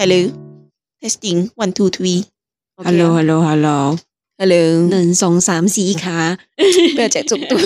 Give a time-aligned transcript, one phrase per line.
[0.00, 2.24] Hello，testing one two three。
[2.78, 4.88] Hello，Hello，Hello，hello.
[4.88, 6.38] 能送三 C 卡？
[6.94, 7.58] 不要讲这么多。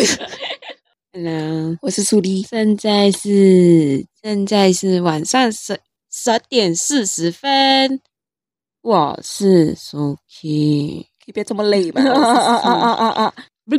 [1.12, 5.78] Hello，我是苏丽，现在是现在是晚上十
[6.10, 8.00] 十点四十分。
[8.82, 12.02] 我是苏 K，可以别这么累吧？
[12.02, 13.32] 啊啊啊啊啊！
[13.64, 13.76] 不，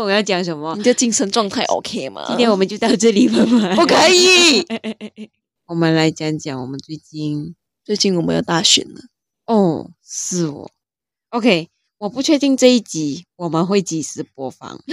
[0.00, 0.74] 我要讲什么？
[0.78, 2.24] 你的精神状态 OK 吗？
[2.28, 3.36] 今天我们就到这里吧。
[3.76, 4.66] 不可以。
[5.68, 7.54] 我们来讲讲我们最近，
[7.84, 9.02] 最近我们要大选了。
[9.44, 10.70] 哦，是哦。
[11.28, 11.68] OK，
[11.98, 14.80] 我不确定这一集我们会几时播放，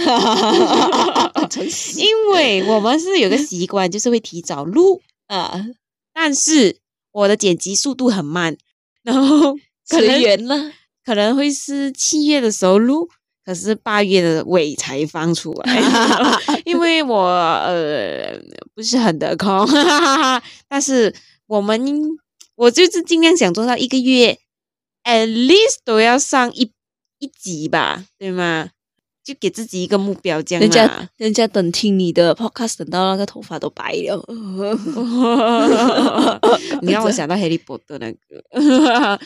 [1.96, 5.64] 因为我们是有个习惯，就是会提早录 啊。
[6.12, 6.76] 但是
[7.10, 8.58] 我的剪辑速度很慢，
[9.02, 9.54] 然后
[9.88, 10.72] 可能了。
[11.02, 13.08] 可能会是七月的时候录，
[13.46, 15.80] 可是八月的尾才放出来，
[16.66, 18.36] 因为我呃
[18.74, 19.66] 不是很得空，
[20.68, 21.14] 但是
[21.46, 21.80] 我们
[22.56, 24.36] 我就是尽量想做到一个月
[25.04, 26.72] at least 都要上一
[27.20, 28.70] 一集吧，对吗？
[29.22, 30.60] 就给自己一个目标，这样。
[30.60, 34.24] 人家人家等听你的 podcast，等到那个头发都白了。
[36.82, 39.18] 你让我想到 Harry Potter 那个，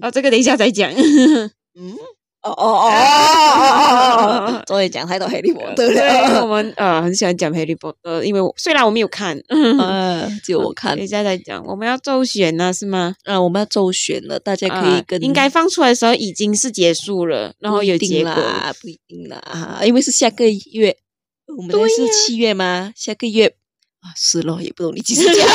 [0.00, 0.92] 哦，这个等一下再讲。
[0.92, 1.50] 嗯，
[2.50, 6.42] 哦哦哦哦哦，终于讲太多 Harry Potter 了。
[6.42, 10.96] 我们呃很喜欢讲 Harry Potter，因为我虽然我没有看，嗯，只有我看。
[10.96, 13.14] 等一下再讲，我们要周旋了是吗？
[13.24, 15.22] 嗯，我们要周旋了，大家可以跟。
[15.22, 18.34] 应该放出来的时候已经是结束了，然后有结果，
[18.80, 20.96] 不一定啦，因为是下个月，
[21.56, 22.92] 我们是七月吗？
[22.96, 23.54] 下个月。
[24.00, 25.48] 啊，是咯，也不懂你几时讲。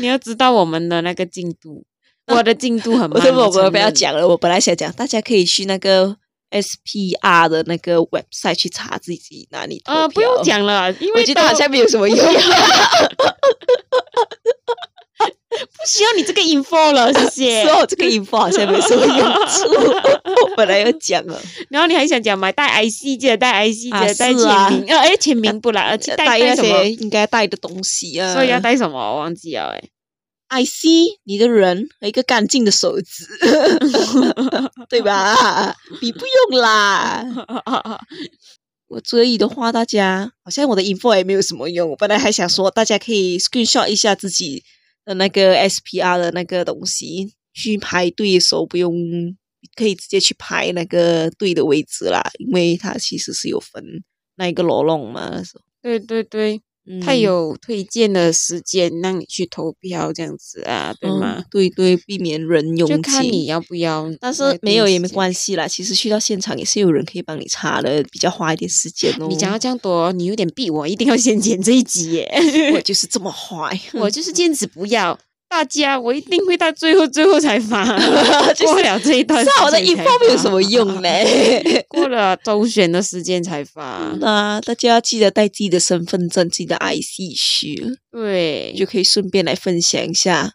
[0.00, 1.84] 你要知道我们的那个进度，
[2.34, 3.34] 我的进度很慢。
[3.34, 6.16] 我我不要讲了，我本来想讲，大家可以去那个
[6.50, 10.02] SPR 的那个 website 去查自己哪里啊。
[10.02, 12.18] 呃，不用讲了，因为我觉得好像没有什么用。
[15.54, 17.62] 不需要你这个 info 了，谢谢。
[17.68, 19.68] 说这个 info 好像没什么用处。
[19.70, 21.40] 我本来要讲了，
[21.70, 22.50] 然后你还想讲吗？
[22.50, 24.84] 带 IC 记得带 IC 记得带签名。
[24.88, 28.32] 呃，哎，签名不来，而且带一些应该带的东西啊。
[28.32, 28.98] 所以要带什么？
[28.98, 29.68] 我忘记了。
[29.68, 29.82] 哎
[30.62, 33.26] ，IC 你的人和一个干净的手指，
[34.88, 35.74] 对吧？
[36.00, 36.20] 笔不
[36.50, 37.24] 用啦。
[38.88, 41.90] 我所以的话，大家好像我的 info 也没有什么用。
[41.90, 44.62] 我本来还想说，大家可以 screenshot 一下自己。
[45.06, 48.90] 的那个 SPR 的那个东西，去排队的时候不用，
[49.76, 53.84] 可以直接去排那个队的位置啦，因为它其实是有分
[54.36, 55.42] 那一个罗龙嘛。
[55.82, 56.62] 对对对。
[57.02, 61.36] 他有推荐的时间让你去投票，这样子啊，对吗？
[61.38, 62.94] 嗯、对对，避免人拥挤。
[62.94, 65.66] 就看你要不要，但是没有也没关系啦。
[65.66, 69.26] 其实去到现场也是有人可以帮你查的，比较花一点时间哦。
[69.28, 72.30] 你讲到这样多，你有点逼我，一定要先剪这一集耶。
[72.74, 75.18] 我 就是这么坏，我就是坚持不要。
[75.54, 77.84] 大家，我一定会到最后最后才发，
[78.64, 81.86] 过了这一段，我的 info 没有什么用嘞。
[81.88, 84.12] 过了周选的时间才发。
[84.18, 90.54] 那大家要记得带自己的身份证、自己的 IC 去，对，就可以顺便来分享一下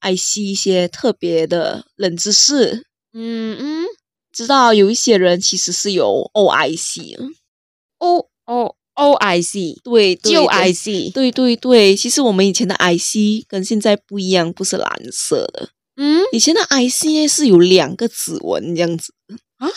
[0.00, 2.84] IC 一些特别的冷知识。
[3.14, 3.84] 嗯嗯，
[4.32, 8.74] 知道有一些人其实是有 OIC，O O。
[9.02, 15.70] O I C，对，旧 I C，对对对，其实我们以前的 I C 跟现在不一样，不是蓝色的。
[15.96, 19.12] 嗯，以前的 I C 是有两个指纹这样子
[19.58, 19.68] 啊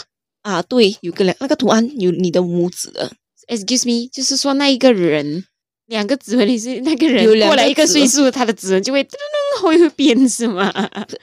[0.44, 3.12] 啊，对，有个两那个图案有你的拇指的。
[3.48, 5.44] Excuse me，就是说那一个人
[5.88, 9.08] 两个指纹，你是那个人过来一个岁数，他的指纹就会噔
[9.58, 10.72] 噔会会变是吗？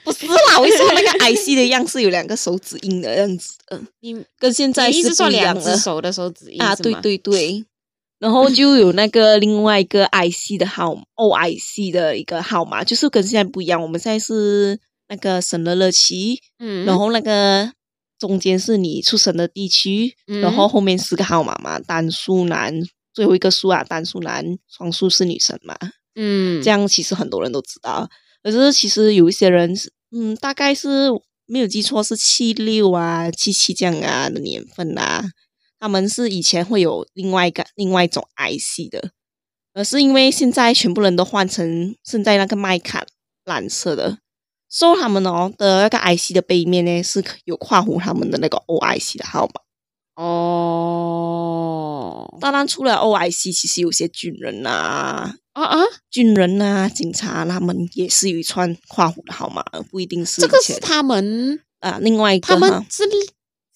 [0.05, 3.55] 不是啦，为什么那个 I C 的样式有两个手指印的样子？
[3.71, 5.77] 嗯，你跟现在是不一样的。
[5.79, 7.65] 手的手指印啊，对对对。
[8.23, 13.83] 然后就有那个另外一个 IC 的号，OIC 的一个号码，就是跟现在不一样。
[13.83, 14.79] 我们现在是
[15.09, 17.73] 那个省的日期，嗯，然后那个
[18.21, 22.73] 中间是你出生的地区，嗯、然后后面四个号码嘛，单数男，
[23.13, 25.77] 最后一个数啊，单数男，双数是女生嘛，
[26.15, 28.09] 嗯，这样其实很多人都知道。
[28.41, 29.75] 可是其实有一些人，
[30.13, 31.11] 嗯，大概是
[31.47, 35.25] 没有记错是七六啊、七七这样啊的年份啊。
[35.83, 39.11] 他们是以前会有另外一个另外一种 IC 的，
[39.75, 43.05] 而是因为现在全部人都换成现在那个麦卡
[43.45, 44.19] 蓝色的，
[44.69, 49.55] 所以他们哦的那个 IC 的背面呢是有括弧他们的那个 OIC 的号码。
[50.15, 51.49] 哦，
[52.41, 63.03] 当然除了 OIC，其实有些军人啊啊啊，军人啊，警察他们也是有一串括弧的号码，不一定是这个是他们啊，另外一个他们是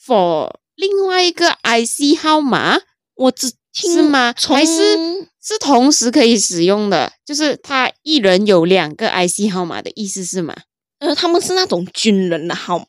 [0.07, 0.53] for。
[0.89, 2.79] 另外一个 IC 号码，
[3.17, 4.33] 我只是吗？
[4.47, 4.73] 还是
[5.43, 7.13] 是同时可以使用的？
[7.25, 10.55] 就是他一人有两个 IC 号码的意思是吗？
[11.01, 12.85] 呃，他们是那种军人的号码。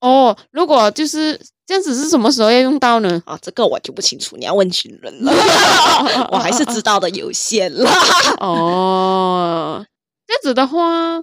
[0.00, 3.22] 哦，如果就是这样子，是什么时候要用到呢？
[3.24, 5.32] 啊，这个我就不清楚，你要问军人了。
[6.32, 7.90] 我还是知道的有限了。
[8.40, 9.86] 哦，
[10.26, 11.22] 这样子的话，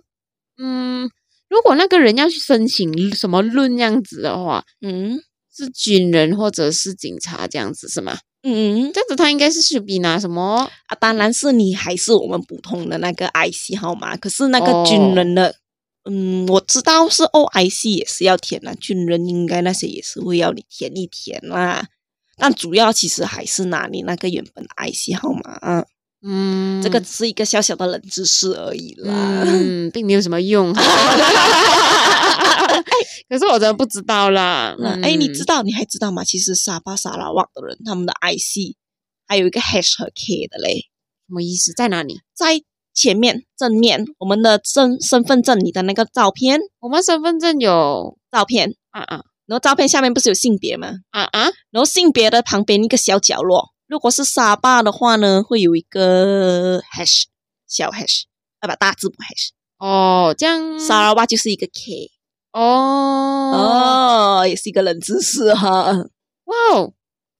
[0.57, 1.09] 嗯，
[1.49, 5.19] 如果那个人要去申请什么论这样子的话，嗯，
[5.63, 8.17] 是军人或者是警察这样子是吗？
[8.43, 10.95] 嗯，这样子他应该是去比拿什么啊？
[10.99, 15.49] 当然是你还是我们普通的那个 IC 号码，可是那个军人的。
[15.49, 15.53] 哦
[16.05, 21.87] 嗯，我知道是 OIC 也是要填啦，军人应该那些也是会要你填一填啦。
[22.37, 25.85] 但主要其实还是拿你那个原本的 IC 号码。
[26.21, 30.73] 嗯，这个只是一个小小的冷知识而已啦，嗯， 并没有什么用。
[33.29, 34.75] 可是我真的不知道啦。
[34.79, 35.61] 嗯，哎，你知道？
[35.63, 36.23] 你还知道吗？
[36.23, 38.75] 其实沙巴沙拉旺的人，他们的 IC
[39.27, 40.89] 还有一个 Hash 和 K 的嘞。
[41.27, 41.71] 什么意思？
[41.73, 42.21] 在哪里？
[42.35, 42.61] 在。
[42.95, 50.95] 前面正面，我们的身身份证里的那个照片，我们身份证有照片啊啊，然后照片下面不是有性别吗？
[51.11, 57.23] 啊啊，然后性别的旁边一个小角落，如果是沙巴的话呢，会有一个 hash
[57.67, 58.25] 小 hash，
[58.59, 59.49] 啊不大字母 hash。
[59.79, 62.11] 哦，这样沙拉瓦就是一个 K。
[62.53, 62.61] 哦
[64.41, 65.91] 哦，也是一个冷知识哈。
[65.91, 66.93] 哇哦，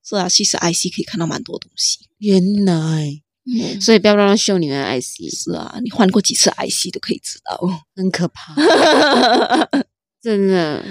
[0.04, 2.00] 是啊，其实 IC 可以看到蛮多东西。
[2.18, 3.22] 原来。
[3.46, 5.32] 嗯、所以不要乱乱秀你们的 IC。
[5.32, 7.60] 是啊，你换过几次 IC 都可以知道，
[7.96, 8.54] 很可怕。
[10.22, 10.84] 真的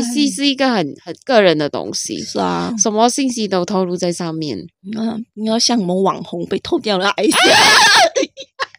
[0.00, 2.22] ，IC 是一个很很个人的东西。
[2.22, 4.58] 是啊，什么信息都透露在上面。
[4.96, 7.34] 嗯，你要像我们网红被偷掉了 IC，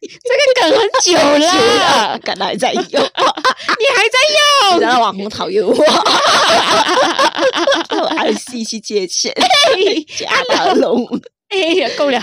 [0.02, 1.14] 这个梗很久
[1.46, 4.18] 了， 梗还在用， 你还在
[4.72, 5.74] 用，你让网红讨厌我。
[8.26, 9.34] IC 去借钱，
[10.18, 11.06] 假大龙。
[11.48, 12.20] 哎呀，够了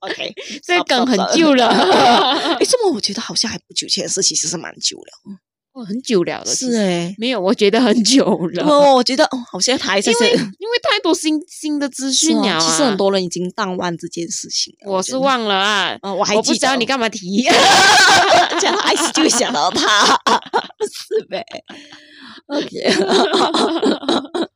[0.00, 0.32] ，OK，
[0.62, 1.66] 这个梗很旧了。
[1.68, 5.38] 哎，这么我觉得好像还不久前的事，其实是蛮久了。
[5.74, 8.64] 哦，很久了的，是哎，没有，我觉得很久了。
[8.64, 12.60] 哦，我觉得哦，好像他还因为，因为太多新新的资讯了。
[12.60, 14.72] 其实很多人已经淡忘这件事情。
[14.86, 17.42] 我是忘了啊，我还不知道你干嘛提，
[18.62, 20.16] 讲到 IC 就想到他，
[20.80, 21.44] 是呗
[22.46, 22.68] ？OK。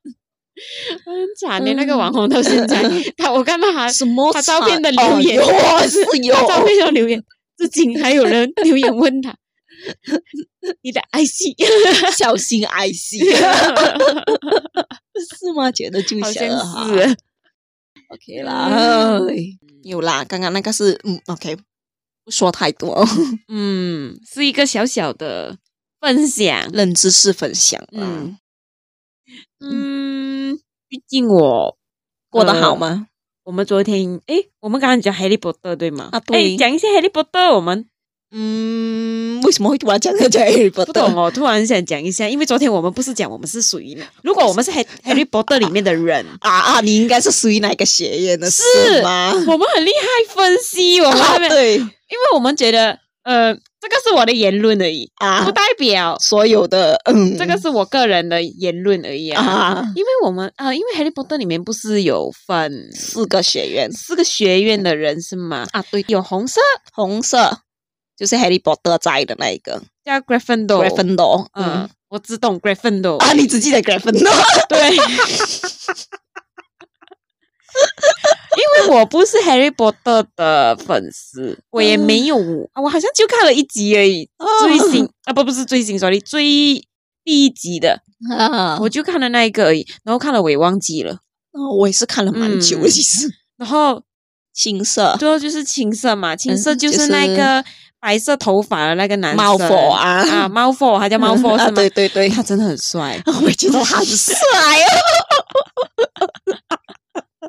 [1.05, 2.83] 很惨的， 那个网红到现在，
[3.17, 5.41] 他我看到他什么他照片的留言，
[5.89, 7.21] 是有照片的留言，
[7.59, 9.37] 至今还有人留言问他，
[10.83, 11.57] 你的 IC
[12.17, 13.25] 小心 IC，
[15.39, 15.71] 是吗？
[15.73, 17.17] 觉得就像是
[18.09, 19.19] ，OK 啦，
[19.83, 21.57] 有啦，刚刚那个是嗯，OK，
[22.25, 23.05] 不说太多，
[23.49, 25.59] 嗯，是一个小小的
[26.01, 28.39] 分享，冷知识分享，嗯
[29.61, 30.59] 嗯。
[30.91, 31.77] 最近我
[32.31, 32.87] 过得好吗？
[32.89, 33.07] 呃、
[33.45, 36.09] 我们昨天诶，我们刚刚讲哈利波特对吗？
[36.13, 37.55] 啊，对，讲一下哈利波特。
[37.55, 37.87] 我们
[38.31, 40.93] 嗯，为什么会突然讲讲哈利波特？
[40.93, 48.51] 不懂哦，突然想讲一下，因为昨天我们不是讲我们是属于，如果我们是哈哈利波特里面的人啊啊，你应该是属于哪个学院的？
[48.51, 48.63] 是，
[49.03, 49.33] 吗？
[49.47, 53.57] 我们很厉害分析，我们、啊、对，因为我们觉得呃。
[53.81, 57.01] 这个是我的言论而已啊，不代表所有的。
[57.05, 59.41] 嗯，这个是我个人的言论而已啊。
[59.41, 65.65] 啊因为我们啊，因为哈利波特里面不是有分四个学院，四个学院的人是吗？
[65.71, 66.61] 啊，对，有红色，
[66.93, 67.61] 红色
[68.19, 69.81] 就是哈利波特在的那一个。
[70.05, 70.89] 叫 Gryffindor。
[70.89, 74.97] Gryffindor，嗯，我只懂 Gryffindor 啊，你只记得 Gryffindor，对。
[78.59, 84.29] 因为我不是 Harry Potter 的粉丝，我也没有，我好像就看了一集而已，
[84.61, 86.43] 最新啊，不不是最新，sorry，最
[87.23, 88.03] 第一集的，
[88.81, 91.21] 我就看了那一个而已，然后看了我也忘记了，
[91.53, 94.03] 哦，我也是看了蛮久的，其实，然后
[94.53, 97.65] 青色，最后就是青色嘛，青色就是那个
[98.01, 101.73] 白色头发的那个男生，猫佛啊啊，猫佛，他叫 猫佛是吗？
[101.73, 104.89] 对对对，他真的很帅， 我觉得他很帅哦。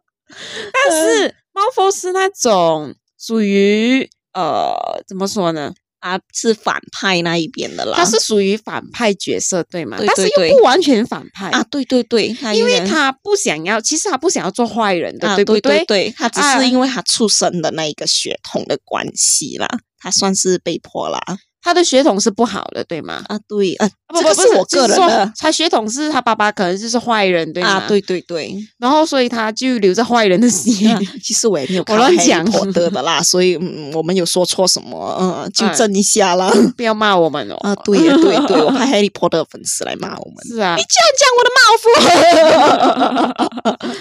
[0.72, 5.72] 但是猫佛是那种属于呃，怎么说呢？
[6.00, 7.96] 啊，是反派那一边的啦。
[7.96, 9.96] 他是属于反派角色，对吗？
[9.96, 11.60] 对对对，但是又不完全反派啊。
[11.68, 15.60] 对对对，因为他不想要，其实他不想要做坏人的，啊、对不对？
[15.60, 21.20] 对，对，对，他只是因为他出生的那一个血统的关系啦，啊、他算是被迫啦。
[21.60, 23.22] 他的血统是不好的，对吗？
[23.28, 25.32] 啊，对啊，不这个是我个人的。
[25.38, 27.68] 他血统是他爸爸可能就是坏人，对吗？
[27.70, 28.54] 啊，对对对。
[28.78, 30.96] 然后所以他就留着坏人的血。
[31.22, 32.16] 其实我也没有 看《哈利
[32.50, 36.50] 波特》的啦， 所以嗯，我们有说错什么，嗯，纠正一下啦。
[36.76, 37.56] 不要骂我们哦。
[37.56, 40.36] 啊，对对对，我怕《哈利波特》粉丝来骂我们。
[40.46, 41.88] 是啊，你居然讲我的猫夫。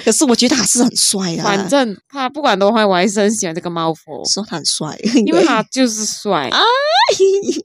[0.06, 1.44] 可是我觉得他是很帅啊。
[1.44, 4.24] 反正他不管多坏，我还是很喜欢这个猫夫。
[4.26, 6.60] 说他很帅，因为他就是帅啊。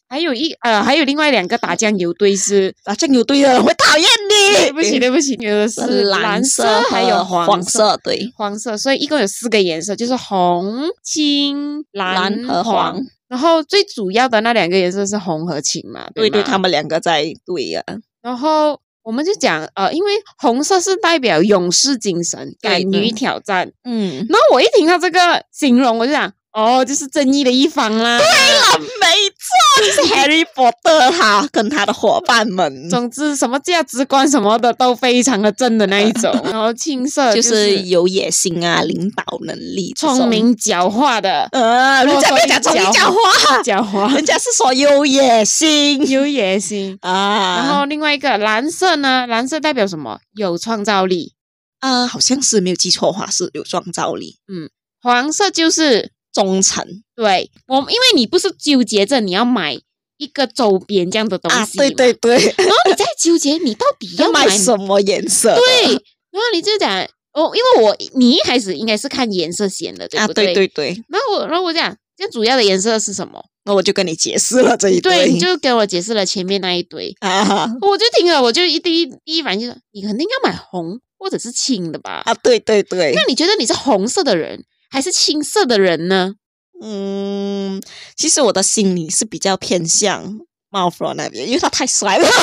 [0.08, 4.52] 还有一呃，还有另外两个打酱油队是打酱油队的人会讨厌你。
[4.62, 13.00] 对不起，对不起，有的是蓝色，还有黄色，对，黄色，所以一共有四个颜色，就是红、青、蓝和黄。
[13.28, 16.08] 然后最主要的那两个颜色是红和青嘛？
[16.14, 17.82] 对对，他们两个在对呀。
[18.20, 23.72] 然后我们就讲呃，因为红色是代表勇士精神，敢于挑战。
[23.84, 26.32] 嗯，然后我一听到这个形容，我就想。
[26.52, 28.18] 哦，就是正义的一方啦。
[28.18, 32.90] 对了，没错，就是 Harry Potter 他跟他的伙伴们。
[32.90, 36.30] 总之，什么价值观什么的都非常的正的那一种。
[36.44, 41.48] 然后青色就是有野心啊，领导能力，聪明狡猾的。
[41.52, 47.56] 呃，人家没讲聪明狡猾，狡猾，人家是说有野心，有野心啊。
[47.64, 49.26] 然后另外一个蓝色呢？
[49.26, 50.20] 蓝色代表什么？
[50.34, 51.32] 有创造力
[51.80, 54.36] 啊，好像是没有记错的话是有创造力。
[54.48, 54.68] 嗯，
[55.00, 56.12] 黄色就是。
[56.32, 56.84] 忠诚，
[57.14, 59.78] 对我，因为你不是纠结着你要买
[60.16, 65.92] 一个周边这样的东西，啊，对对对，然后你在纠结你到底要 买，买什么颜色，对，
[66.30, 70.44] 然后你就讲哦，因为我你一开始应该是看颜色先的，对不对？
[70.44, 73.42] 啊，对对对，然后我然后我讲，这主要的颜色是什么？
[73.64, 82.22] 那我就跟你解释了这一堆，对，你就给我解释了前面那一堆 啊，我就听了，我就一第一第一反应就是，你肯定要买红或者是青的吧？
[82.26, 84.64] 啊，对对对，那你觉得你是红色的人？
[84.92, 86.34] 还是青涩的人呢？
[86.82, 87.82] 嗯，
[88.14, 92.28] 其实我的心里是比较偏向猫弗那边，因为他太帅了。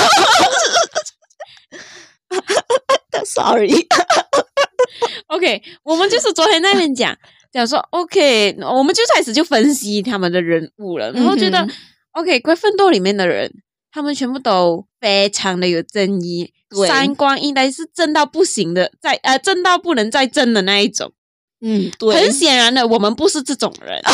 [3.23, 3.87] Sorry。
[5.27, 7.15] OK，我们就是昨天那边讲
[7.51, 11.67] 讲说，OK，我们就开始就分析他们的人物了，然后觉得、
[12.13, 13.51] ，OK，怪奋斗里面的人，
[13.91, 21.13] 他们全部都非常的有正义，对三观应该是正到不行的，在呃正到不能再正的那一种。
[21.61, 23.99] 嗯，对，很显然的，我们不是这种人。
[24.03, 24.13] 哎，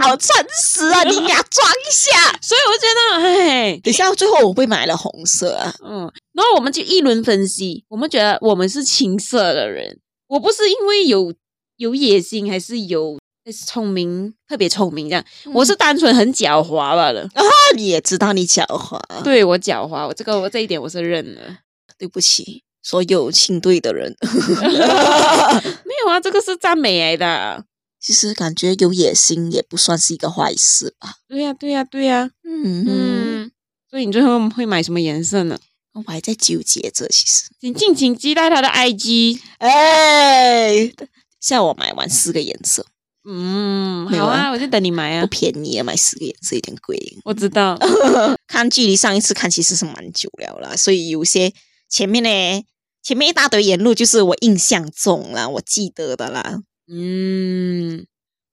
[0.00, 2.32] 好诚实啊，你俩装一下。
[2.40, 5.74] 所以我觉得，哎，等一下，最后我会买了红色啊。
[5.84, 9.98] 嗯，然后我们就一轮分析，我们觉得我们是青色的人。
[10.28, 11.34] 我不是因为有
[11.76, 13.18] 有野心，还是有
[13.66, 15.22] 聪明，特别聪明这样。
[15.44, 17.20] 嗯、我是单纯很狡猾罢了。
[17.34, 17.42] 啊，
[17.76, 18.98] 你也知道你狡猾。
[19.22, 21.58] 对，我狡猾，我这个我这一点我是认了。
[21.98, 22.62] 对不起。
[22.82, 27.64] 所有亲队的人 没有啊，这个是赞美来的。
[28.00, 31.14] 其实感觉有野心也不算是一个坏事吧？
[31.28, 32.30] 对呀、啊，对呀、啊，对呀。
[32.44, 33.50] 嗯嗯。
[33.88, 35.56] 所以你最后会买什么颜色呢？
[35.94, 37.06] 我还在纠结着。
[37.08, 39.38] 其实，请敬请期待他的 IG。
[39.58, 40.92] 哎，
[41.38, 42.86] 下午买完四个颜色。
[43.24, 45.20] 嗯，好啊，我就等你买啊。
[45.20, 46.98] 不便宜啊，买四个颜色有点贵。
[47.24, 47.78] 我知道。
[48.48, 51.52] 看距离上一次看其实是蛮久了啦，所以有些
[51.88, 52.64] 前面呢。
[53.02, 56.60] 前面一大堆言路就是我印象中啦，我记得的啦。
[56.92, 58.06] 嗯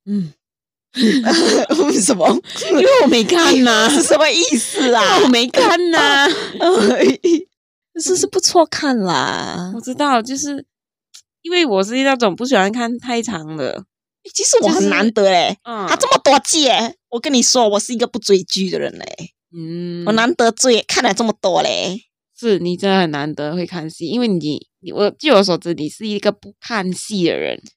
[0.06, 0.34] 嗯，
[1.86, 2.28] 为什么？
[2.72, 5.20] 因为我没看呐、啊， 是什么意思啊？
[5.24, 6.30] 我没看呐、 啊，
[8.02, 9.72] 是是不错看啦。
[9.76, 10.66] 我知道，就是
[11.42, 13.84] 因为我是那种不喜欢看太长的。
[14.34, 19.32] 其实我很难得诶，嗯，他这么多季诶，我跟你说，我是一个不追剧的人嘞。
[19.56, 22.09] 嗯，我难得追，看了这么多嘞。
[22.40, 27.62] 是你真的很难得会看戏，因为你，你我据我所知，你是一个不看戏的人。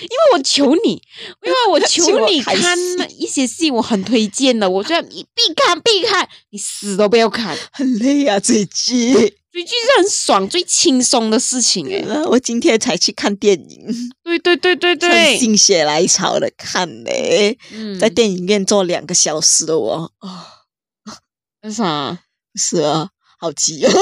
[0.00, 1.02] 因为我求你，
[1.42, 2.76] 因为我求你看
[3.18, 8.38] 一些戏，我很推荐的，我觉得你必看必看，你死都不要看， 很累啊！
[8.38, 9.12] 追剧，
[9.50, 12.04] 追剧是很爽、最轻松的事情诶。
[12.26, 13.86] 我今天才去看电影，
[14.22, 20.46] 对对对对对，心血来潮的看嘞，嗯、在电影院坐两个小时的我啊，
[21.62, 22.18] 为啥？
[22.54, 23.92] 是啊，好急啊！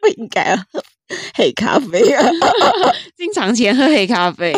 [0.00, 0.66] 不应该啊，
[1.34, 2.22] 黑咖啡啊，
[3.16, 4.52] 进场前喝黑咖啡，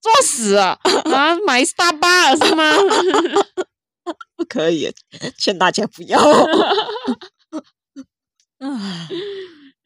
[0.00, 0.78] 作死啊！
[1.12, 2.72] 啊，买 Starbucks 是吗？
[4.36, 4.92] 不可以，
[5.38, 6.20] 劝大家不要。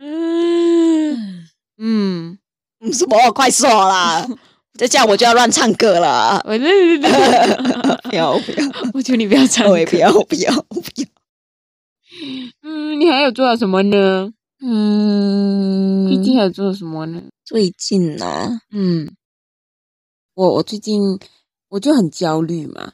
[0.00, 2.38] 嗯嗯，
[2.92, 3.30] 什么？
[3.32, 4.26] 快说啦！
[4.78, 6.40] 再这样我就要乱唱歌了。
[8.08, 9.72] 不要不要，我求你不要唱歌。
[9.72, 11.06] 我也不要我不要我不要。
[12.62, 14.32] 嗯，你还有做了什么呢？
[14.64, 17.22] 嗯，最近还有做了什么呢？
[17.44, 18.60] 最近呢？
[18.72, 19.12] 嗯，
[20.34, 21.00] 我我最近
[21.68, 22.92] 我就很焦虑嘛。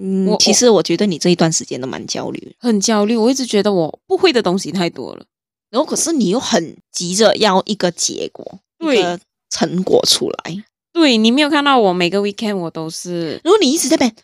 [0.00, 3.16] 嗯，其实我觉得你这一段时间都蛮焦虑，很焦虑。
[3.16, 5.26] 我一直觉得我不会的东西太多了，
[5.70, 9.20] 然后可是你又很急着要一个结果，对，一个
[9.50, 10.64] 成果出来。
[10.92, 14.14] 对，你没有看到我每个 weekend 我都是，如果你一直在变，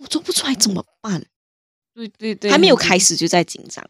[0.00, 1.24] 我做不出来怎么办？
[1.94, 3.84] 对对对，还没有开始就在紧张。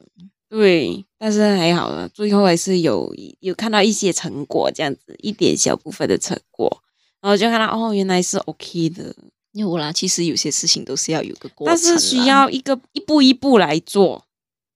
[0.49, 6.83] 对，但是还好了，最后还是有有看到一些成果，这样子一点小部分的成果，
[7.21, 9.15] 然后就看到哦，原来是 OK 的。
[9.53, 14.27] 有啦，其实有些事情都是要有个过程，但是需要一个一步一步来做，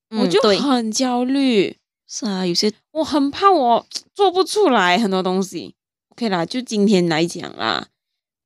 [0.09, 1.77] 嗯、我就很焦虑。
[2.09, 5.75] 是啊，有些我很怕我做不出来很多东西。
[6.11, 7.89] OK 啦，就今天来讲啦，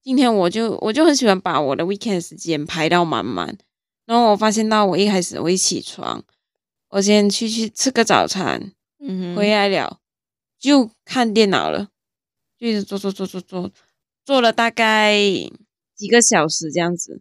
[0.03, 3.59] 今天我就我就很喜欢把我的 weekend 时间排到满满。
[4.07, 6.25] 然后我发现到我一开始我一起床，
[6.91, 9.99] 我先去去吃个早餐，嗯，回来了
[10.59, 11.89] 就看电脑了，
[12.59, 13.71] 就一直做做做做做，
[14.25, 15.21] 做了大概。
[15.97, 17.21] 几个小时这样子，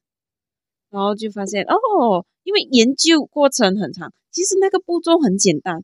[0.90, 5.84] 然后就发现哦，因为研究过程很长，其实那个步骤很简单，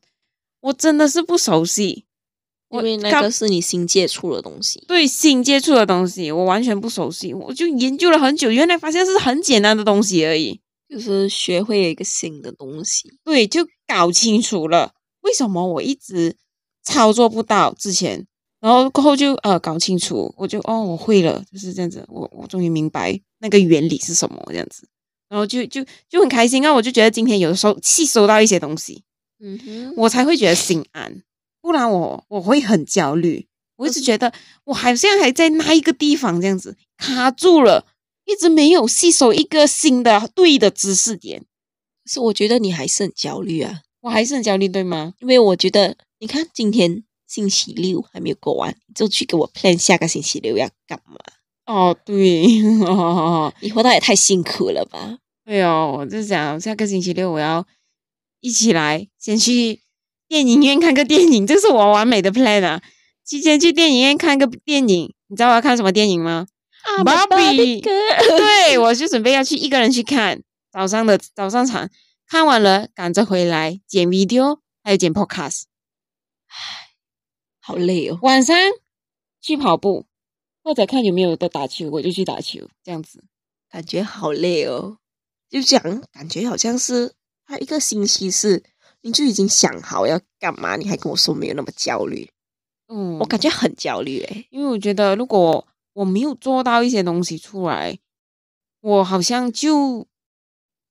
[0.58, 2.04] 我真的是不熟悉，
[2.70, 16.36] 因为那个是你新接触的东西，对，新接触的东西我完全不熟悉，我就研究了很久，原来发现是很简单的东西而已，就是学会了一个新的东西，对，就搞清楚了为什么我一直
[16.82, 18.26] 操作不到之前。
[18.60, 24.86] 然后过后就呃搞清楚，我就哦我会了，就是这样子，我我终于明白那个原理是什么这样子，
[25.30, 26.70] 然后就就就很开心啊！
[26.74, 29.02] 我就觉得今天有的时候吸收到一些东西，
[29.42, 31.22] 嗯哼，我才会觉得心安，
[31.70, 33.46] 不然我我会很焦虑。
[33.76, 34.32] 我一直觉得
[34.64, 37.86] 我好像还在那一个地方这样子卡住了，
[38.24, 41.42] 一直没有吸收一个新的对的知识点。
[42.04, 45.14] 可是我觉得你还是很焦虑啊，我还是很焦虑，对吗？
[45.20, 47.04] 因为我觉得你看今天。
[47.28, 51.14] 星期六还没有过完，就去给我 plan 下个星期六要干嘛？
[51.66, 52.44] 哦，对，
[53.62, 55.16] 你活得也太辛苦了吧？
[55.44, 57.64] 对哦，我就想下个星期六我要
[58.40, 59.80] 一起来，先去
[60.30, 62.80] 电影院看个电影，这是我完美的 plan 啊！
[63.26, 66.46] 提前去电影院看个电影，你知道我要看什么电影吗？
[66.84, 71.90] 啊，芭比，对， 我就准备要去一个人去看早上的早上场，
[72.28, 75.64] 看完了赶着回来剪 video，还有剪 podcast
[76.46, 76.94] 唉。
[77.58, 78.18] 好累哦！
[78.22, 78.56] 晚上
[79.40, 80.06] 去跑步，
[80.62, 83.24] 或者看有没有的打球，我就去打球，这样子
[83.68, 84.98] 感觉好累哦。
[85.50, 87.14] 就这样，感觉好像是
[87.44, 88.62] 他一个星期是
[89.02, 92.30] 你就已经想好要干嘛，你还跟我说没有那么焦虑。
[92.88, 97.98] 嗯，我感觉很焦虑诶，因为我觉得如果我没有做到一些东西出来，
[98.80, 100.06] 我好像就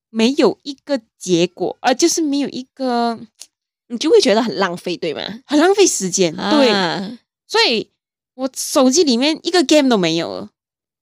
[0.10, 3.20] 没有一个结果，呃，就是没有一个。
[3.92, 5.22] 你就会觉得很浪费，对吗？
[5.48, 7.18] 很浪费时间，啊、对。
[7.48, 7.90] 所以
[8.36, 10.52] 我手机里面一个 game 都没有了。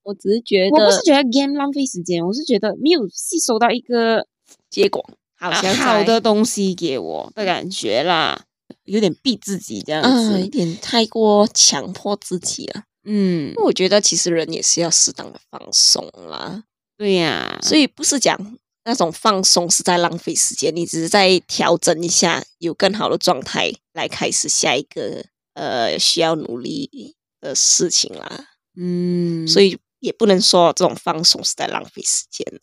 [0.04, 4.26] 我只是觉得，我不是觉得 game 浪费时间，我是觉得没有吸收到一个
[4.70, 5.06] 结果，
[5.38, 8.45] 好像好的东西给我的感觉啦，
[8.84, 12.84] 有点逼自己这样子，嗯、有点太过强迫自己了。
[13.06, 16.63] 嗯，我觉得其实人也是要适当的放松啦。
[16.97, 18.58] 对呀、啊，所以不是讲。
[18.89, 28.47] 那种放松是在浪费时间，你只是在调整一下，有更好的状态来开始下一个呃需要努力的事情啦。
[28.80, 32.62] 嗯，所以也不能说这种放松是在浪费时间的，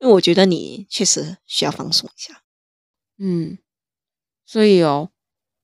[0.00, 2.42] 因为我觉得你确实需要放松一下。
[3.18, 3.58] 嗯，
[4.46, 5.10] 所以哦，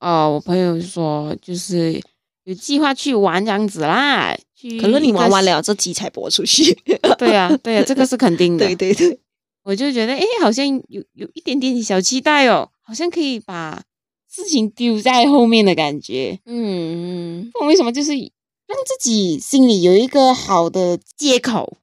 [0.01, 2.01] 呃，我朋友说就是
[2.45, 4.37] 有计划去玩这样子啦，
[4.81, 6.75] 可能你玩完了这集才播出去。
[7.19, 8.67] 对啊，对啊，这个是肯定的。
[8.67, 9.21] 对对对。
[9.63, 13.83] 我就觉得，哎，好像有有一点点小期待哦，好像可以把
[14.31, 16.39] 事情丢在后面的感觉。
[16.45, 17.91] 嗯，为什么？
[17.91, 21.79] 就是让自己心里有一个好的借口，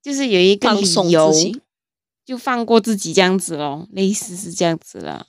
[0.00, 1.32] 就是有一个理由，
[2.26, 5.28] 就放过自己这样子咯，类似是这样子了。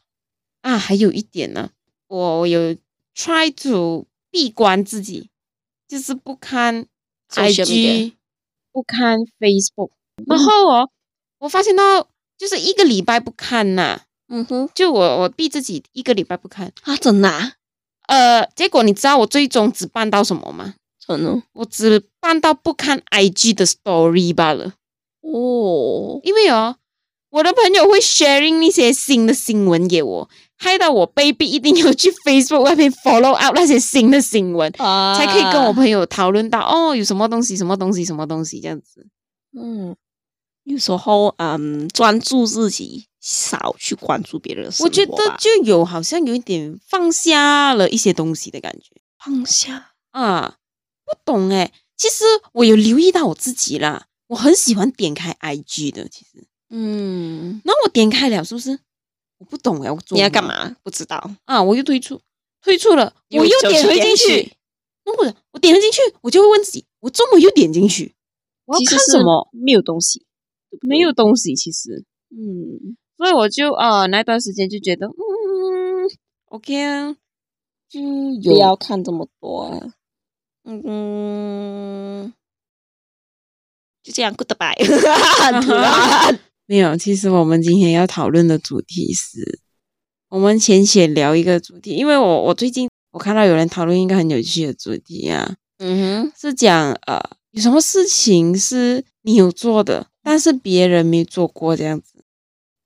[0.61, 1.69] 啊，还有一点呢，
[2.07, 2.75] 我有
[3.15, 5.29] try to 闭关自己，
[5.87, 6.87] 就是不看
[7.29, 8.13] IG，
[8.73, 9.91] 不看 Facebook，
[10.25, 10.89] 然后哦。
[11.39, 17.53] 我发现到就是一个礼拜不看呐、啊，嗯哼，就我我逼自己一个礼拜不看啊，真的、啊，
[18.07, 20.73] 呃，结果你知道我最终只办到什么吗？
[20.97, 24.73] 真的，我只办到不看 IG 的 Story 罢了。
[25.21, 26.77] 哦，因为哦，
[27.29, 39.07] 我的朋友会 sharing 一些新的新闻给我，害到我被逼一定要去 Facebook 外面 follow out 那些新的新闻，啊、才可以跟我朋友讨论到哦，有什么东西，什么东西，什么东西这样子，
[39.57, 39.95] 嗯。
[40.63, 44.83] 有时候，嗯，专注自己，少去关注别人的生活。
[44.83, 49.01] 我觉得就有好像有一点放下了一些东西的感觉。
[49.17, 50.55] 放下啊，
[51.05, 51.71] 不懂诶。
[51.95, 58.79] 其实我有留意到我自己啦，我很喜欢点开 IG 的，其实，嗯，然后我点开了，是不是？
[59.39, 60.75] 我不懂哎，我做你要干嘛？
[60.83, 62.19] 不知道啊，我又退出，
[62.61, 64.51] 退出了，我又点回进去。
[65.05, 68.15] 那我我点了进去，我就会问自己，我中午又点进去？
[68.65, 69.47] 我要看什么？
[69.53, 70.25] 没有东西，
[70.81, 76.09] 没有东西，其实，嗯，所以我就啊、呃，那段时间就觉得，嗯
[76.47, 77.15] ，OK 啊，
[77.87, 78.01] 就
[78.43, 79.93] 不要看这么多啊，
[80.65, 82.33] 嗯，
[84.03, 84.75] 就这样，Goodbye。
[86.67, 89.59] 没有，其实我们今天要讨论的主题是，
[90.29, 102.21] 我们浅浅聊一个主题，因为我我最近我看到有人讨论一个很有趣的主题啊，嗯哼，是讲呃有什么事情是你有做的，但是别人没做过这样子，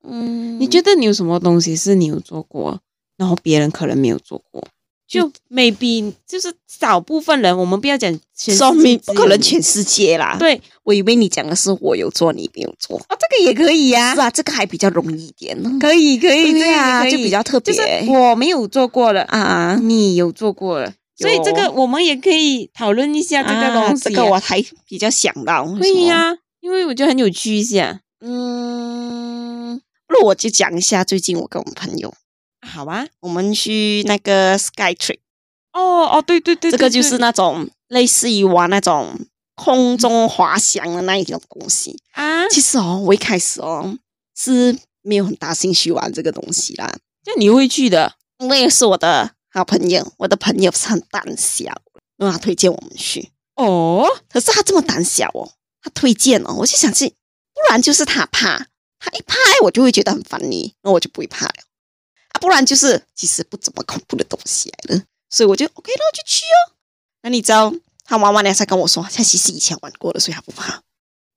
[0.03, 2.79] 嗯，你觉得你有什么东西是你有做过，
[3.17, 4.63] 然后别人可能没有做过？
[5.11, 10.37] 就 maybe 就是少部分人，我们不要讲全世界，不可能全世界啦。
[10.39, 12.97] 对，我以为你讲的是我有做，你没有做。
[12.97, 15.61] 哦，这个也可以呀，是吧，这个还比较容易一点。
[15.79, 17.73] 可以，可以，对呀，就比较特别。
[17.73, 24.03] 就是我没有做过了啊，你有做过了，所以这个我们也可以讨论一下这个东西。
[24.03, 25.65] 这个我还比较想到。
[25.77, 27.99] 可以呀，因为我觉得很有趣一下。
[28.21, 32.13] 嗯，那我就讲一下最近我跟我们朋友。
[32.61, 35.19] 好啊，我们去那个 Sky Trip。
[35.73, 39.19] 哦哦，对对对，这个就是那种类似于玩那种
[39.55, 42.47] 空中滑翔的那一种东西啊。
[42.49, 43.97] 其实哦，我一开始哦
[44.35, 46.93] 是没有很大兴趣玩这个东西啦。
[47.23, 51.65] 就你会去的，因为是我的好朋友，我的朋友是很胆小，
[52.17, 53.31] 因为他推荐我们去。
[53.55, 58.67] 哦，可是他这么胆小哦，他推荐哦，我就想去，不然就是他怕，
[58.99, 61.53] 他一怕我就会觉得很烦你，那我就不会怕了。
[62.41, 65.03] 啊，不然就是其实不怎么恐怖的东西来的。
[65.29, 66.73] 所以我就 OK，那我就去哦。
[67.21, 67.71] 那你知道
[68.03, 70.81] 他玩完了才跟我说，他其实以前玩过的，所以他不怕。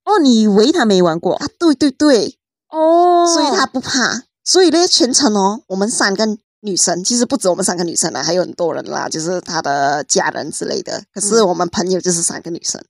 [0.05, 1.47] 哦，你以为他没玩过啊？
[1.59, 2.37] 对对对，
[2.71, 4.25] 哦，所以他不怕。
[4.43, 6.27] 所以呢，全程哦，我们三个
[6.61, 11.05] 女生，其实不止我们三个女生啦，还有很多人啦，就是他的家人之类的。
[11.13, 12.85] 可是我们朋友就是三个女生，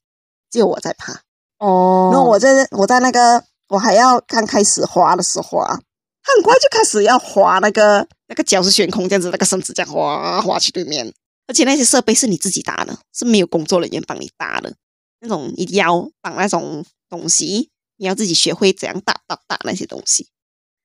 [0.50, 1.12] 只有我在怕。
[1.58, 5.78] 哦，然后我在我在那个我还要刚开始滑的时候啊。
[6.24, 11.12] 很快就开始要滑那个那个脚是悬空这样子，那个绳子这样滑滑去对面，
[11.46, 14.74] 而且那些设备是你自己搭的，是没有工作人员帮你搭的，
[15.20, 20.26] 那种一定要绑那种东西，你要自己学会怎样搭搭搭那些东西，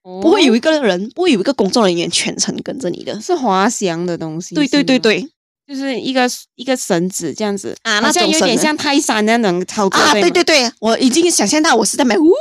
[0.04, 5.26] 哦、不会有一个人，不会有一个工作人员全程跟着你的，是滑翔的东西，对对对对，
[5.66, 7.76] 就是一个一个绳子这样子。
[7.84, 12.34] 啊，那像有点像泰山那种操作啊，对对对，我已经想象到我是在买呜。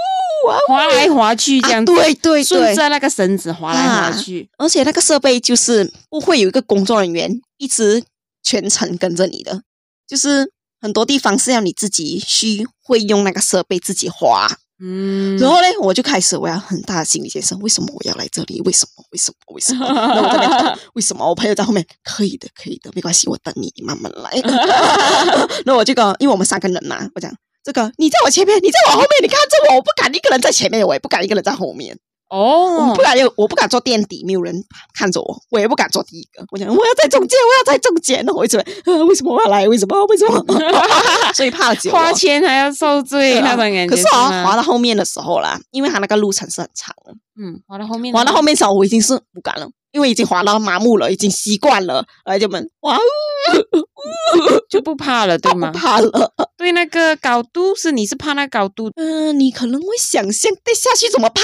[0.68, 8.02] 滑来滑去这样，对对对，顺着那个绳子滑来滑去，而且那个设备就是不会有一个工作人员一直
[8.42, 9.62] 全程跟着你的，
[10.06, 14.48] 就是很多地方是要你自己去会用那个设备自己滑。
[14.80, 18.60] 嗯，然后呢，我就开始我要很大的心理建设，为什么我要来这里？
[18.60, 19.04] 为什么？
[19.10, 19.36] 为什么？
[19.52, 19.84] 为什么？
[19.84, 21.26] 那我在那边为什么？
[21.28, 24.30] 我朋友在后面，可以的，可以的，没关系，我等你，你慢慢来。
[25.66, 27.28] 那我就讲，因为我们三个人嘛，我讲。
[27.68, 31.98] 这个你在我前面，你在我后面，你看着我，我不敢一个人在前面，我也不敢一个人在后面。
[32.28, 34.54] 哦，我不敢有，我不敢坐垫底，没有人
[34.94, 36.44] 看着我，我也不敢坐第一个。
[36.50, 38.24] 我想我要在中间，我要在中间。
[38.28, 39.66] 我一直问，为什么我要来？
[39.66, 40.04] 为什么？
[40.06, 40.44] 为什么？
[41.34, 43.86] 所以怕久，花钱还要受罪那种感觉。
[43.86, 47.12] 可是啊，滑到后面的时候啦，因为它那个路程是很长的。
[47.40, 49.68] 嗯，滑到后面，滑到后面的时候，我已经是不敢了。
[49.90, 52.98] 因为已经滑到麻木了，已经习惯了，来就们哇，
[54.68, 55.70] 就不怕了，对吗？
[55.72, 56.30] 不怕了。
[56.58, 58.90] 对那个高度是你是怕那高度？
[58.96, 61.42] 嗯、呃，你可能会想象掉下去怎么办？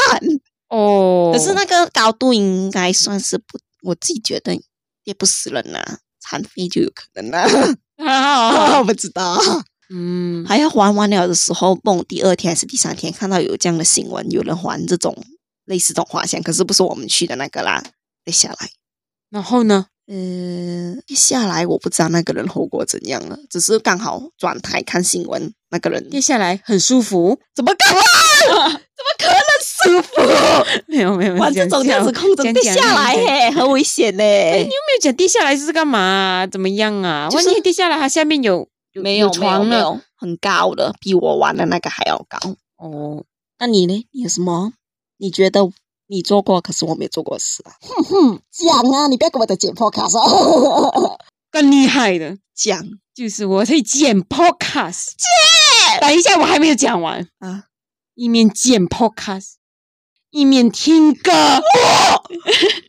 [0.68, 4.59] 哦，可是那个高度应该算是不，我自己觉得
[5.05, 7.46] 也不死人呐、啊，残废就有可能啦、
[7.98, 8.79] 啊。
[8.79, 9.38] 我 不知道。
[9.90, 15.14] 嗯，还要还完了的时候，蹦第二天还是第三天，看到有这样的新闻，有人还这种
[15.66, 17.83] 类似这种滑翔，可是不是我们去的那个啦。
[18.24, 18.70] 跌下来，
[19.31, 19.87] 然后呢？
[20.07, 23.38] 嗯，跌下来，我不知道那个人后果怎样了。
[23.50, 28.03] 只是刚好转台看新闻，那个人跌下来很舒服，怎么可能？
[28.72, 29.40] 怎么可能
[29.85, 30.12] 舒服？
[30.87, 34.23] 没 有没有，玩这种样子空中跌下来，嘿，很危险呢。
[34.23, 36.47] 你有没有讲跌下来是干嘛？
[36.51, 37.29] 怎么样啊？
[37.33, 40.01] 万一跌下来，它下面有没有床呢？
[40.16, 42.38] 很高的，比我玩的那个还要高。
[42.79, 43.25] 哦，
[43.59, 44.07] 那你呢？
[44.12, 44.73] 你有什么？
[45.18, 45.70] 你觉得？
[46.07, 47.73] 你做过，可是我没做过事啊！
[47.81, 51.16] 哼哼，讲啊，你不要跟我在剪 podcast 啊！
[51.51, 55.07] 更厉害的讲，就是我在剪 podcast。
[55.16, 57.64] 剪，等一下，我还没有讲完啊！
[58.14, 59.55] 一面剪 podcast，
[60.35, 61.31] 一面听歌。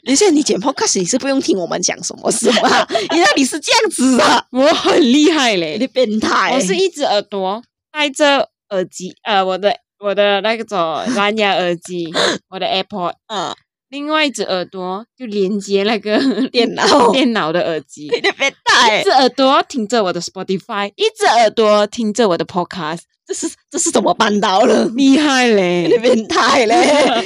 [0.03, 2.85] 等一下， 你剪 podcast，你是不用听我们讲什么，是吗？
[3.15, 4.45] 原来你是这样子啊！
[4.51, 6.51] 我很厉害嘞，你变态！
[6.53, 8.49] 我是一只耳朵戴着。
[8.71, 10.77] 耳机，呃，我的我的那个种
[11.15, 12.11] 蓝牙耳机，
[12.49, 13.53] 我的 AirPod，嗯，
[13.89, 24.85] 另外一只耳朵就连接那个电脑电脑的耳机，你变态一只耳朵听着我的 Spotify，一只耳朵听着我的 Podcast，这是这是怎么办到的？
[24.89, 25.87] 厉害嘞！
[25.91, 27.25] 你变态嘞！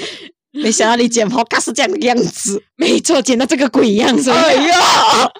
[0.51, 4.31] 没想到你剪 Podcast 是这样的样子，没错，剪到这个鬼样子。
[4.31, 5.31] 哎呀！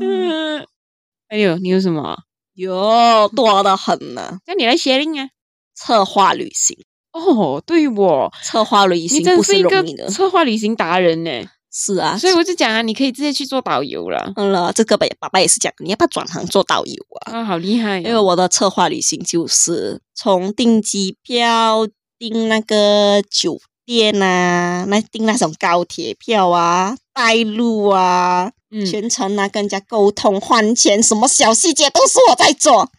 [0.00, 0.66] 嗯，
[1.28, 2.16] 哎呦，你有什么？
[2.54, 4.38] 有，多的很呢。
[4.46, 5.28] 那你来 sharing 啊？
[5.74, 6.76] 策划旅行
[7.12, 10.08] 哦，对我策划旅行不是容易的。
[10.08, 11.30] 策划旅行达人呢？
[11.78, 14.32] 是啊，所以我就讲啊，你可以直接去做导游了。
[14.36, 16.94] 嗯了，这个爸爸爸也是讲，你要不要转行做导游
[17.26, 17.32] 啊？
[17.32, 17.98] 啊，好厉害！
[17.98, 21.86] 因为我的策划旅行就是从订机票、
[22.18, 28.52] 订那个酒店啊，那订那种高铁票啊、带路啊。
[28.70, 32.90] 嗯、全程啊，跟人家沟通换钱，什么小细节都是我在做。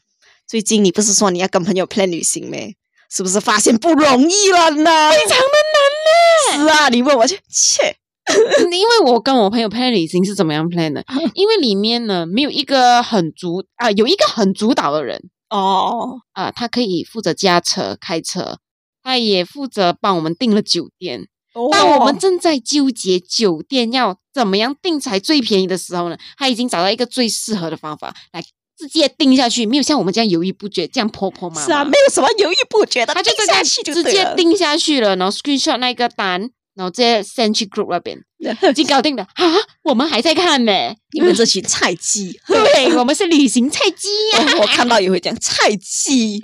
[0.47, 2.75] 最近你不是说你要跟朋友 plan 旅行没？
[3.09, 5.11] 是不是发现不容易了呢？
[5.11, 6.73] 非常的难呢。
[6.73, 7.97] 是啊，你问我去切。
[8.71, 11.03] 因为我跟我朋友 plan 旅行是怎么样 plan 的？
[11.33, 18.57] 因为里面呢没有一个很主啊，有一个很主导的人哦啊，他可以负责驾车开车，
[19.01, 21.27] 他也负责帮我们订了酒店。
[21.71, 28.43] 但我们正在纠结酒店要怎么样订才最便宜的时候呢，他已经找到一个最适合的方法来
[28.77, 31.65] 直接订下去，没有像我们这样犹豫不决，这样婆婆妈妈。
[31.65, 39.43] 是啊，没有什么犹豫不决的，他就下去就直接订下去了，然后 screenshot 那个单，然后直接 send 去 group 那边， 已经搞定了啊！
[39.83, 40.71] 我们还在看呢，
[41.11, 44.57] 你们这群菜鸡， 对我们是旅行菜鸡呀！
[44.61, 46.39] 我看到也会讲菜鸡。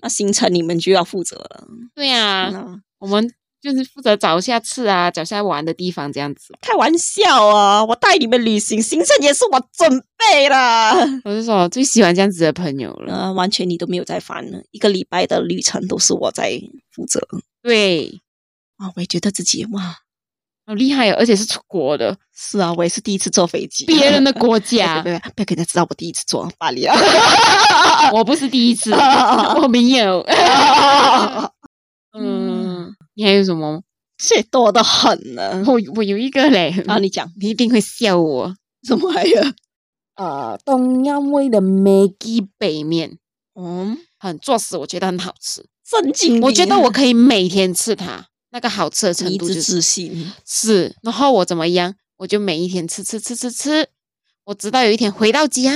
[0.00, 1.64] 那行程你们就要负责了。
[1.94, 2.50] 对呀。
[2.98, 3.28] 我们
[3.60, 6.54] 就是负责找下次啊，找下玩的地方这样子。
[6.62, 7.84] 开玩笑啊！
[7.84, 10.54] 我带你们旅行，行程也是我准备的。
[11.24, 13.12] 我是说，我最喜欢这样子的朋友了。
[13.12, 16.58] 啊，完全你都没有在烦了，一个礼拜的旅程都是我在
[16.94, 17.20] 负责。
[17.62, 18.20] 对，
[18.76, 19.98] 啊，我也觉得自己哇，
[20.66, 22.18] 好厉害哦，而且是出国的。
[22.34, 25.00] 是啊，我也是第一次坐飞机，别人的国 家。
[25.02, 26.94] 不要不要给他知道我第一次坐巴黎啊！
[28.12, 28.92] 我不是第一次，
[29.62, 30.20] 我没有。
[32.12, 33.82] 嗯，你还有什么？
[34.18, 35.64] 是多得很呢。
[35.66, 38.54] 我我有一个嘞，啊，你讲，你一定会笑我。
[38.86, 39.54] 什么玩意儿？
[40.16, 43.18] 呃，东阳味的麦记北面，
[43.54, 45.64] 嗯，很作死，我觉得很好吃。
[45.92, 50.32] 真经，我觉得我可以每天吃它，那个好吃的程度就是自信。
[50.46, 51.94] 是，然后我怎么样？
[52.16, 53.88] 我就每一天吃吃吃吃吃，
[54.44, 55.74] 我直到有一天回到家，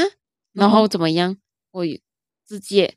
[0.53, 1.37] 然后怎么样？
[1.73, 1.85] 我
[2.49, 2.95] 直接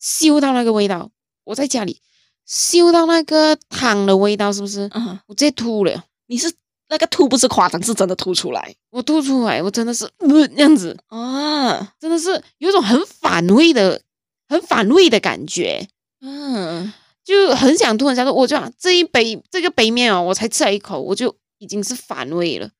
[0.00, 1.10] 嗅到那个味道，
[1.44, 2.00] 我在家里。
[2.46, 4.90] 嗅到那个汤的味道，是不是？
[4.92, 6.04] 嗯，我直接吐了。
[6.26, 6.52] 你是
[6.88, 8.74] 那个吐不是夸张，是真的吐出来。
[8.90, 14.02] 我吐出来，我真的是呃这样子啊，真的是有一种很反胃的、
[14.48, 15.86] 很反胃的感觉。
[16.20, 16.92] 嗯，
[17.24, 18.34] 就很想吐，很想吐。
[18.34, 22.70] 我就这一杯这个杯面哦，我才吃了一口，我就已经是反胃了。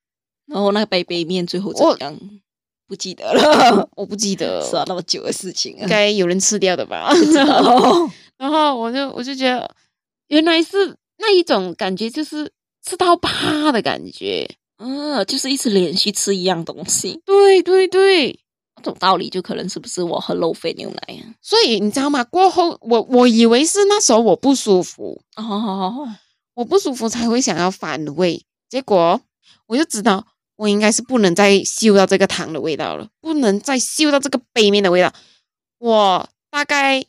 [0.46, 2.18] 然后那个杯杯面最后怎样？
[2.86, 7.08] 不记得了， 我不记得，是啊，那么久的事情，应该有人吃掉的吧？
[8.36, 9.70] 然后我就我就觉得，
[10.26, 12.50] 原来是那一种感觉，就是
[12.84, 14.48] 吃到怕的感觉，
[14.78, 17.20] 嗯，就是一直连续吃一样东西。
[17.24, 18.40] 对对对，
[18.82, 21.34] 这种道理就可能是不是我喝 low fat 牛奶啊？
[21.40, 22.24] 所以你知道吗？
[22.24, 26.08] 过后我我以为是那时候我不舒服哦，
[26.54, 29.20] 我不舒服才会想要反胃，结果
[29.66, 35.12] 我就知道我应该是不能再嗅到这个糖的味道了，不能再嗅到这个杯面的味道。
[35.78, 37.04] 我大概。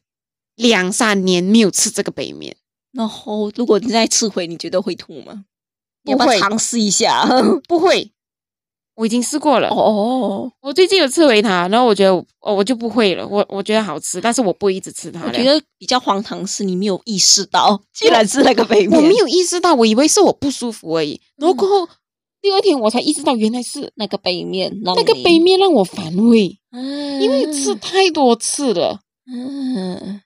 [0.55, 2.55] 两三年没有吃这个杯面，
[2.91, 5.45] 然后如果你再吃回，你觉得会吐吗？
[6.03, 7.25] 不会，尝试一下，
[7.67, 8.11] 不会。
[8.95, 9.69] 我已经试过了。
[9.69, 13.27] 哦哦，我最近有吃维他，然后我觉得，哦，我就不会了。
[13.27, 15.25] 我我觉得好吃，但是我不会一直吃它。
[15.25, 21.19] 我觉得比较荒唐是你没有意识到，既然是那个杯面，我没有意识到，我以为是我不舒服而已。
[21.37, 21.89] 然后过后、嗯、
[22.41, 28.99] 第二天我才意识到，原来是那个杯面，那个杯面让我反胃，嗯，因为吃太多次了，
[29.31, 30.21] 嗯。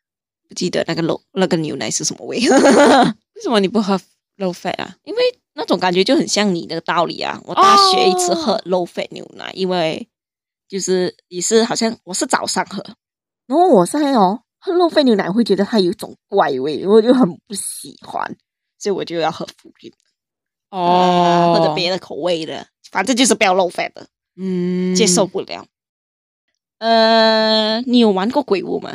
[0.47, 2.37] 不记得那个 low 那个牛奶是什么味？
[2.45, 3.99] 为什么你不喝
[4.37, 4.95] low fat 啊？
[5.03, 5.19] 因为
[5.65, 7.41] 那种感觉就很像你的道理啊。
[7.43, 10.07] 我大学一直喝 low fat 牛奶，因为
[10.67, 12.83] 就是也是好像我是早上喝，
[13.47, 18.37] 然后我现在哦喝 low fat 牛奶会觉得它有一种怪味，我就很不喜欢，
[18.77, 19.91] 所以我就要喝福音
[20.69, 25.65] 哦，或者别的口味的，反正就是不要 low fat 的，嗯，接受不了。
[26.77, 28.91] 呃，你有玩过鬼屋吗？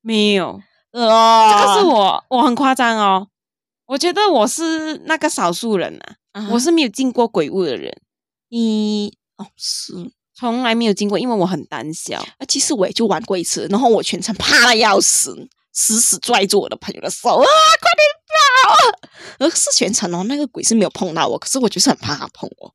[0.00, 0.60] 没有。
[0.92, 3.28] 哦，这个是我，我很夸张哦。
[3.88, 6.50] 我觉得我是那个少数人啊，uh -huh.
[6.52, 7.90] 我是没有进过鬼屋的人。
[8.50, 9.94] 你哦，是
[10.34, 12.18] 从来没有经过，因为我很胆小。
[12.20, 17.44] 啊，其实我也就玩过一次，然后我全程怕的要死，死死拽住我的朋友的手啊，
[17.80, 18.76] 快点跑啊！
[19.38, 22.74] 而是全程哦，那个鬼是没有碰到我，可是我就是很怕他碰我。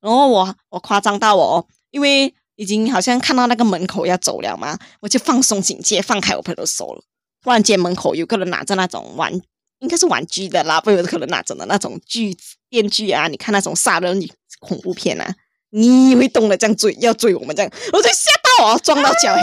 [0.00, 7.02] 然后我我夸张到我，因为已经好像看到那个门口要走了嘛，我就放松警戒，放开我朋友的手了。
[7.40, 9.32] 突然间门口有个人拿着那种玩，
[9.80, 13.28] 应该是玩具的啦，不有可能拿着的那种锯子电锯啊！
[13.28, 14.28] 你看那种杀人
[14.60, 15.34] 恐怖片啊，
[15.70, 19.42] 你会动了这样追，要追我们这样，我就吓到我撞到脚黑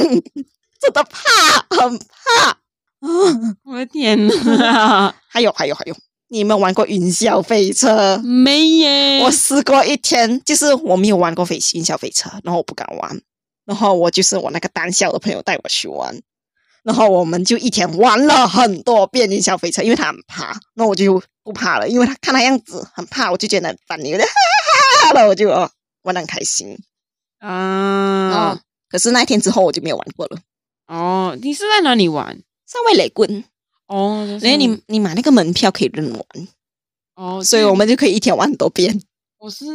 [0.00, 0.22] 心，
[0.80, 2.56] 真的怕，很怕。
[3.64, 5.14] 我的天呐！
[5.26, 5.96] 还有还有还有。
[6.32, 8.16] 你有没有玩过云霄飞车？
[8.18, 13.20] 没耶，我试过一天，就是我没有玩过飞云霄飞车，然后我不敢玩，
[13.64, 16.14] 然后我就是我那个胆小的朋友带我去玩，
[16.82, 24.34] 然后我们就一天玩了很多遍云霄飞车，因为他很怕，那我就不怕了，因为他看他样子很怕，我就觉得反正有点哈
[25.04, 25.70] 哈哈了，我就哦
[26.02, 26.78] 玩得很开心
[27.38, 28.60] 啊、哦。
[28.88, 30.38] 可是那一天之后我就没有玩过了。
[30.86, 32.42] 哦，你是在哪里玩？
[32.66, 33.44] 上位雷棍。
[33.86, 36.24] 哦，然后你你买那个门票可以任玩，
[37.16, 39.02] 哦，所以我们就可以一天玩很多遍。
[39.38, 39.66] 我是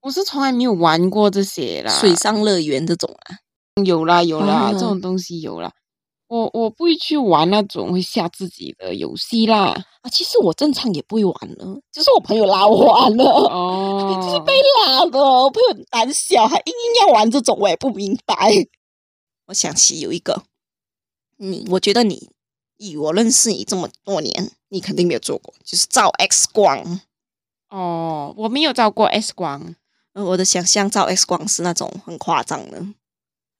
[0.00, 3.36] 我是从来没有玩过这些啦，水上乐园这种啊，
[3.84, 5.70] 有啦有啦，哦、这种东西有啦。
[6.32, 9.74] 我我不会去玩那种会吓自己的游戏啦。
[10.00, 13.24] 啊，其实我正常也不会玩了，就是我朋友拉我玩了。
[13.24, 14.54] 哦，就是被
[14.86, 18.34] 拉的，我朋友很胆小，还硬硬要玩这种，我也不明白。
[19.48, 20.44] 我想起有一个，
[21.36, 22.30] 你我觉得你。
[22.78, 27.00] 以我认识你这么多年，你肯定没有做过，就是照 X 光。
[27.68, 29.76] 哦，我没有照过 X 光。
[30.14, 32.84] 呃，我的想象照 X 光是那种很夸张的，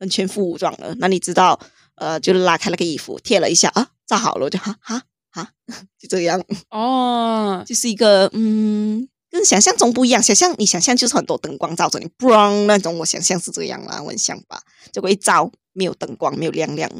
[0.01, 0.97] 很全副武装的。
[0.99, 1.61] 那你知道，
[2.03, 5.53] 呃，就拉开那个衣服，贴了一下啊，照好了，我就哈哈哈，
[5.97, 6.43] 就这样。
[6.71, 10.21] 哦，就是一个嗯，跟想象中不一样。
[10.21, 12.99] 想象你想象就是很多灯光照着你，嘣那种。
[12.99, 14.61] 我想象是这样啦，我很想吧。
[14.93, 16.91] 结果一照，没有灯光，没有亮亮。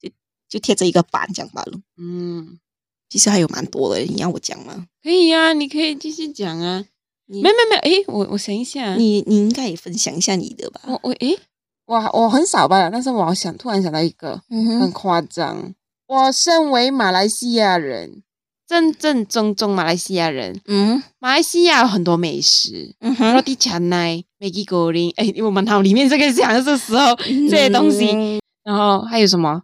[0.00, 0.08] 就
[0.48, 1.72] 就贴着一个板讲罢了。
[1.96, 2.60] 嗯，
[3.08, 4.86] 其实还有蛮多的，你要我讲吗？
[5.02, 6.84] 可以呀、啊，你可以继续讲啊。
[7.26, 10.80] 没没没，诶，我我想一下，你你应该也分享一下你的吧？
[10.84, 11.38] 我我诶，
[11.86, 15.74] 我我很少吧，但是我好想突然想到一个，嗯、很夸张。
[16.06, 18.22] 我身为马来西亚人，
[18.66, 29.62] 正正宗宗马来西亚人，嗯，马来西亚有很多美食，嗯哼，罗蒂强奶、Maggi Goreng，诶，我们脑里面这个讲的是时候、嗯、这些东西，然后还有什么？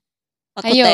[0.62, 0.86] 还有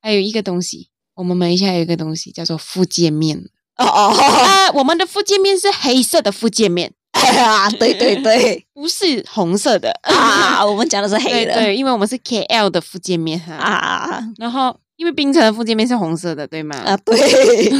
[0.00, 3.38] 还有一个东西，我们马来西亚有一个东西叫做福建面。
[3.76, 6.92] 哦哦，啊，我们的福建面是黑色的福建面。
[7.42, 10.64] 啊，对对对， 不是红色的啊。
[10.64, 13.54] 我们讲的是黑的，对，对，因为我们是 KL 的福建面哈。
[13.54, 16.76] 啊，然后因为冰城的福建面是红色的，对吗？
[16.76, 17.16] 啊，对。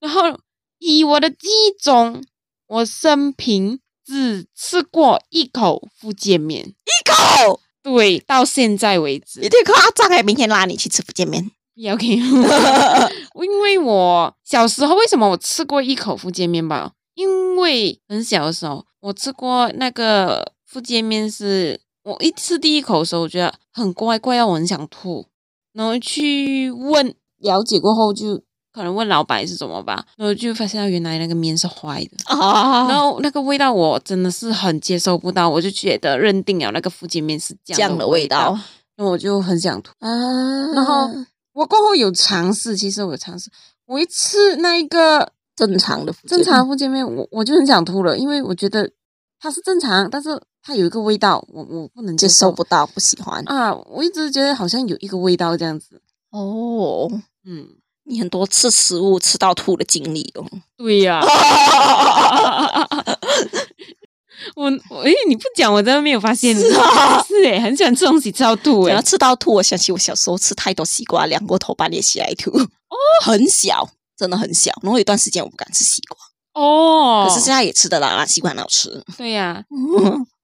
[0.00, 0.22] 然后
[0.78, 2.22] 以我的记忆中，
[2.66, 3.80] 我生平。
[4.10, 10.22] 只吃过一口福建面，一口，对，到现在为止，有点夸张哎！
[10.22, 12.18] 明天拉你去吃福建面，不要给
[13.34, 16.90] 我， 因为我小时候为什么我吃过一口福建面包？
[17.14, 25.26] 因为很小的时候我吃过那个福建面，是我一吃第一口的时候，我觉得很怪怪，要我很想吐，
[25.72, 28.42] 然后去问了解过后就。
[28.70, 38.56] 可能问老板是怎么吧，然后就发现到原来那个面是坏的啊，然 后那个味道我真的是很接受不到，我就觉得认定了那个福建面是这样的味道，
[38.96, 40.08] 那我就很想吐啊。
[40.74, 41.08] 然后
[41.58, 43.50] 我过后有尝试，其实我有尝试，
[43.84, 48.88] 我一吃那一个正常的正常的福建面，我我就很想吐了，因为我觉得
[49.40, 53.74] 它是正常，但是它有一个味道，我我不能接受，接受不到，不喜欢啊。
[53.86, 57.10] 我一直觉得好像有一个味道这样子哦，
[57.44, 57.68] 嗯。
[58.10, 60.42] 你很多次食物吃到吐的经历哦。
[60.78, 62.88] 对呀、啊，
[64.54, 66.56] 我我诶，你不讲我真的没有发现。
[66.56, 69.02] 是啊，是诶，很喜欢吃东西吃到吐诶。
[69.02, 72.50] 吃到吐，我想起我小时候吃太多西瓜，两个头半夜起来吐。
[72.58, 72.66] 哦，
[73.24, 74.72] 很小，真的很小。
[74.82, 76.62] 然后有一段时间我不敢吃西瓜。
[76.62, 79.04] 哦，可是现在也吃得了啦，西瓜很好吃。
[79.16, 79.64] 对呀、啊，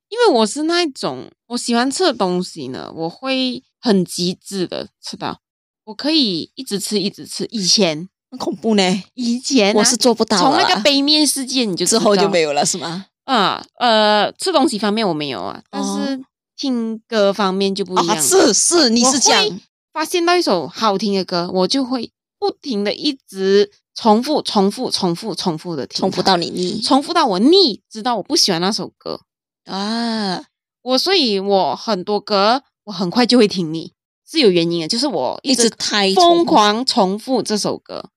[0.09, 5.41] 因为我是那一种我喜欢吃的东西呢，我会很极致的吃到。
[5.85, 7.47] 我可以一直吃，一直吃。
[7.51, 10.39] 以前很恐怖呢，以前、啊、我是做不到。
[10.39, 13.07] 从那个杯面事件，你就之后就没有了，是吗？
[13.25, 16.23] 啊，呃，吃东西方面我没有啊，但是
[16.57, 18.17] 听歌方面就不一样。
[18.17, 19.61] 啊、是是，你是这样
[19.93, 29.21] 发现到一首好听的歌，我就会不停的一直重复、重复、重复、重复的听，重复到你腻，重复到我腻，直到我不喜欢那首歌
[29.65, 30.45] 啊。
[30.83, 33.93] 我所以，我很多歌我很快就会听腻。
[34.27, 38.11] 是有原因的，就是我一直太疯狂重复这首歌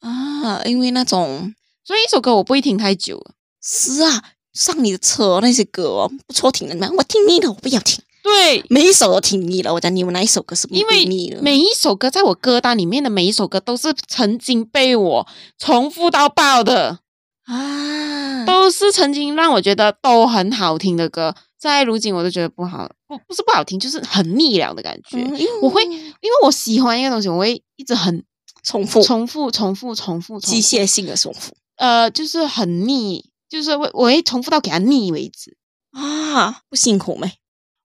[0.00, 3.20] 啊，因为那种所以一首歌我不会听太久。
[3.62, 4.22] 是啊，
[4.56, 6.90] 上你的车那些歌哦，不错听的吗？
[6.96, 8.02] 我听腻了，我不要听。
[8.22, 9.72] 对，每一首都听腻了。
[9.72, 10.90] 我讲你们哪一首歌是不腻了？
[10.90, 15.28] 因为每一首歌在我歌单里面的每一首歌都是曾经被我
[15.58, 16.98] 重复到爆的
[17.44, 21.36] 啊，都是曾经让我觉得都很好听的歌。
[21.58, 25.18] 在如今我都觉得不好，不不是不好听，就是很腻了的感觉。
[25.18, 28.24] 嗯、我会因为我喜欢一个东西，我会一直很
[28.64, 31.54] 重复、重复、重复、重复、机械性的重复。
[31.76, 35.56] 呃，就是很腻，就是我我会重复到给他腻为止
[35.92, 37.32] 啊，不辛苦没？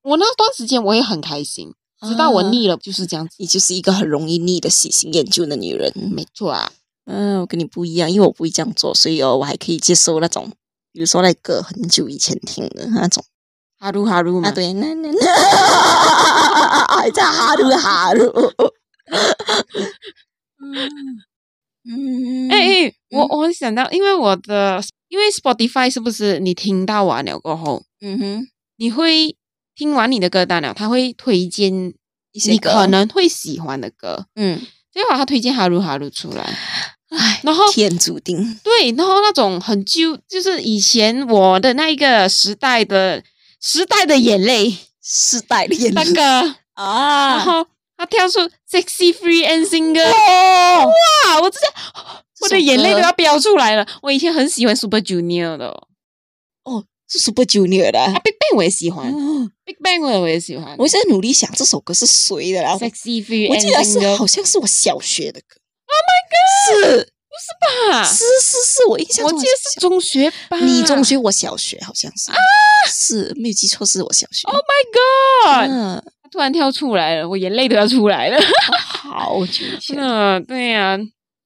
[0.04, 3.36] 我那段时间我也很开心，直到我腻了，就是这样子。
[3.38, 6.72] 你就是一个很容易腻的喜新厌旧的女人，没错啊。
[7.06, 10.52] 嗯，我跟你不一样，因为我不会这样做，所以哦，我还可以接受那种，
[10.92, 13.24] 比如说那个很久以前听的那种，
[13.80, 14.50] 哈噜哈噜嘛。
[14.50, 15.26] 啊，对，那那那，
[16.98, 18.72] 还在哈噜哈噜。
[21.84, 24.82] 嗯，哎哎，我我想到，因为我的，
[25.12, 28.48] 因为 Spotify 是不是你听到完了过后，嗯哼，
[28.78, 29.36] 你会。
[29.74, 31.74] 听完你的歌单了，他会推荐
[32.34, 34.60] 一些你可能会喜欢的歌，嗯，
[34.94, 36.44] 结果他推荐哈鲁哈鲁出来，
[37.10, 43.24] 唉，然后天注定，对，然后那种很旧，就是以前我的那一个时代的
[43.62, 46.56] 时代的眼泪，时代的眼泪，那个。
[46.74, 47.66] 啊，然后
[47.98, 48.40] 他跳出
[48.70, 51.68] Sexy Free and Single，哇，哇，我这下
[52.42, 55.68] 我的眼泪都要飙出来了，我以前很喜欢 Super Junior 的，
[56.64, 56.86] 哦。
[57.14, 59.12] 是 Super Junior 的啊，Big Bang 我也喜欢
[59.66, 60.74] ，Big Bang 我也喜欢。
[60.78, 65.58] 我现在努力想这首歌是谁的啦？Sexy Free，我记得是好像是我小学的歌。
[65.88, 66.96] Oh my god！
[66.96, 68.04] 是，不是吧？
[68.06, 70.58] 是是是，我印象中我记得是中学吧？
[70.62, 72.38] 你中学，我小学，好像是啊，
[72.90, 74.48] 是没有记错，是我小学。
[74.48, 75.70] Oh my god！
[75.70, 78.40] 嗯，他突然跳出来了，我眼泪都要出来了。
[79.04, 80.98] 好久以前，嗯，对呀，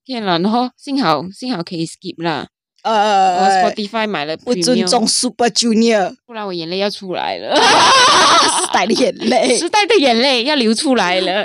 [0.06, 2.48] 天呐，然后幸好幸好可以 skip 啦。
[2.84, 7.56] 呃，我 Spotify 买了，不尊重 Super Junior，不然我眼泪要出来了。
[7.56, 11.44] 时代的眼泪，时代的眼泪要流出来了。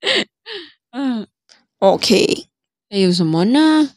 [0.92, 1.26] 嗯
[1.78, 2.46] ，OK，
[2.90, 3.94] 还有什么呢？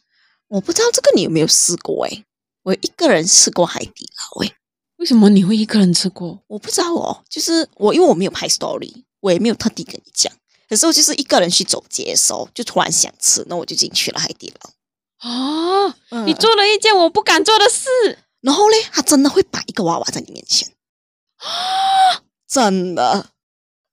[0.48, 2.24] 我不知道这个你有没有试过诶，
[2.64, 4.54] 我一个人吃过海底捞诶。
[4.96, 6.42] 为什么你会一个人吃过？
[6.48, 10.32] 我不知道哦，就是我因为我没有拍 story，我也没有特地跟你讲，
[10.70, 14.72] 可是我就是一个人去走街的时候，就突然想吃，那我就进去了海底捞。
[15.20, 15.96] 啊！
[16.26, 20.68] 你做了一件我不敢做的事，然后嘞，他真的会摆一个娃娃在你面前
[21.38, 22.22] 啊！
[22.48, 23.30] 真的，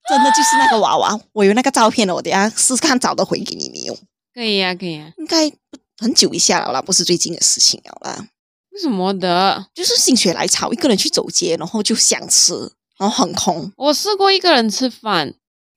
[0.09, 1.19] 真的就是那个娃娃。
[1.33, 3.97] 我有那个照片了，我等下试试看找得回给你没有？
[4.35, 5.13] 可以呀，可以呀。
[5.17, 5.51] 应该
[5.99, 8.29] 很久一下了啦，不是最近的事情了啦。
[8.73, 9.67] 为什么的？
[9.73, 12.53] 就是心血来潮，一个人去走街，然后就想吃，
[12.99, 13.73] 然后很空。
[13.77, 15.35] 我试过一个人吃饭，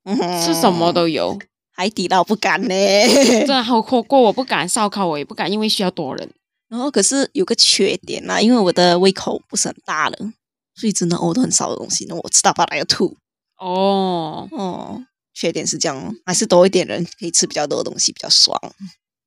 [0.07, 1.37] 嗯哼，吃什么都有。
[1.73, 2.67] 海底捞不敢呢，
[3.27, 6.27] 真的好火锅我不敢，烧烤我也不敢，因为需要多人。
[6.69, 10.17] 然后可是有个缺点啦，因为我的胃口不是很大了，
[10.75, 13.15] 所以只能呕很少的东西，那我吃到饱了要吐。
[13.59, 15.03] 哦哦，
[15.33, 18.59] 缺点是这样，还是多一点人可以吃比较多的东西比较爽。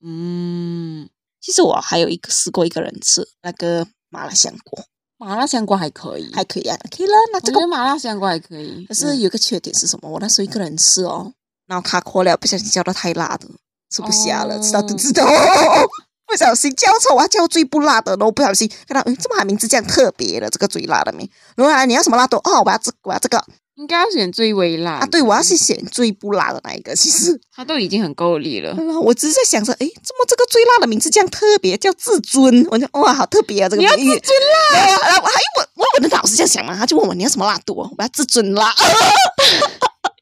[0.03, 1.09] 嗯，
[1.41, 4.85] 其实我还有一个试过一个人吃那个麻辣香锅，
[5.21, 7.13] 麻辣香锅还可以，还可以啊，可以了。
[7.31, 10.09] 那这个麻辣香锅还可以，可是有个缺点是什么？
[10.09, 11.31] 我那时候一个人吃哦。
[11.67, 13.47] 然后卡壳了，不小心叫到太辣的，
[13.91, 15.25] 吃不下了，吃到肚子痛。
[16.27, 21.29] 不小心叫错，我要叫最不辣的，然后不小心看到，嗯，这么好名字，这样特别的，这个最辣的名？
[21.55, 22.39] 然后来你要什么辣度？
[22.39, 23.45] 哦，我要这，我要这个，
[23.81, 25.07] 应该要选最微辣啊！
[25.07, 26.95] 对，我要是选最不辣的那一个。
[26.95, 28.77] 其实 他都已经很够力了。
[29.03, 32.67] 我只是在想着，哎，怎么这个最辣的名字这样特别，叫至尊？
[32.71, 33.69] 我就哇，好特别啊！
[33.71, 34.39] 这个名字你要至尊
[34.75, 34.87] 辣？
[35.09, 37.75] 然后还我我我的老师这样想嘛，他就问我你要什么辣度？
[37.75, 38.71] 我要至尊辣。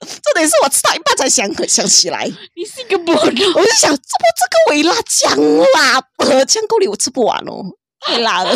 [0.00, 3.34] 重点是我吃到一半才想想起来，你是一个魔人。
[3.54, 5.36] 我就想，怎么这个微辣酱
[5.74, 6.00] 辣？
[6.44, 7.64] 酱够力我吃不完哦，
[8.00, 8.50] 太辣了。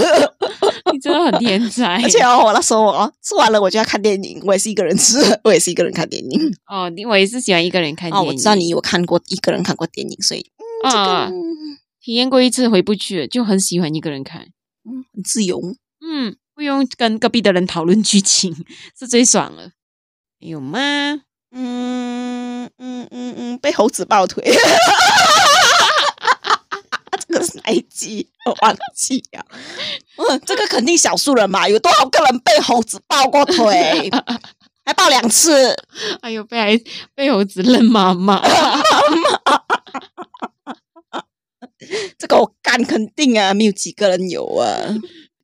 [0.93, 2.01] 你真的很天才。
[2.03, 6.40] 而且哦，我那时候哦，吃完了我就要看电影，我也是一个人吃， 我也是一个人看电影。
[6.66, 8.28] 哦，我也是喜欢一个人看电影。
[8.28, 10.45] 哦，我知道你有看过一个人看过电影，所以
[10.84, 11.30] 啊，
[12.01, 14.43] 体验过一次回不去了，就很喜欢一个人看。
[14.84, 15.61] 嗯，很自由。
[16.05, 18.55] 嗯，不用跟隔壁的人讨论剧情，
[18.99, 19.70] 是最爽了。
[20.40, 20.78] 有吗？
[21.55, 24.43] 嗯嗯嗯嗯，被猴子抱腿，
[27.43, 28.28] 这个是哪一集？
[28.47, 29.45] 我忘记了。
[30.16, 34.09] 嗯，这个肯定少数人嘛，有多少个人被猴子抱过腿？
[34.86, 35.74] 还抱两次？
[36.20, 36.82] 哎呦，被
[37.14, 38.40] 被猴子认妈妈。
[42.16, 44.68] 这个我敢肯定啊，没有几个人有啊。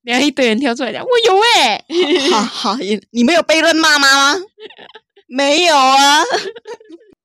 [0.02, 2.30] 然后一堆人跳出来讲，我有哎、欸。
[2.30, 2.78] 哈哈，
[3.10, 4.40] 你没有被认妈妈吗？
[5.26, 6.22] 没有啊，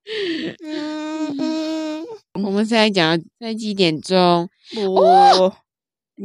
[0.63, 2.05] 嗯嗯，
[2.43, 4.49] 我们现在讲在几点钟？
[4.95, 5.55] 哦，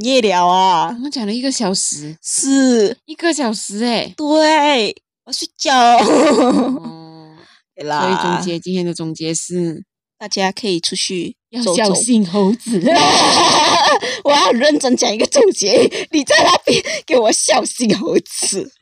[0.01, 0.89] 夜聊啊！
[0.89, 4.13] 我们讲了一个小时，是一个小时哎。
[4.17, 5.75] 对，我睡觉。
[5.97, 7.37] 哦，
[7.77, 8.01] 对啦。
[8.03, 9.85] 所以总结今天的总结是：
[10.19, 12.83] 大家可以出去要小心猴子。
[14.25, 18.73] 我要认真讲一个总结，你在那边给我小心猴子。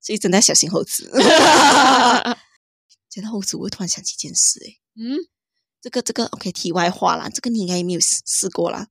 [0.00, 1.10] 所以真的要小心猴子。
[3.20, 5.18] 讲到猴子，我会突然想起一件事，哎，嗯。
[5.80, 8.88] 这个这个 OK，题外话啦，这个你应该也没有试试过啦。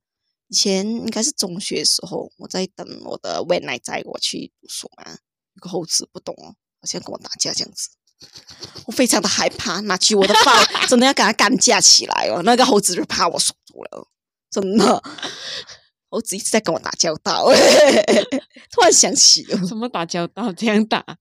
[0.48, 7.90] 以前应该是中学的时候，我在等我的未来载我去读书嘛，有个猴子不懂哦，好像跟我打架这样子，
[8.86, 12.42] 我非常的害怕，拿起我的棒， 真的要跟他干架起来哦。
[12.42, 14.08] 那个猴子就怕我守住了，
[14.50, 15.02] 真的，
[16.08, 17.50] 猴子一直在跟我打交道，
[18.72, 21.18] 突然想起了什么打交道这样打。